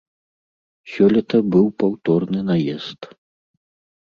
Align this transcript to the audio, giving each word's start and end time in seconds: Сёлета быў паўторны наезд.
Сёлета 0.93 1.37
быў 1.57 1.65
паўторны 1.83 2.39
наезд. 2.49 3.01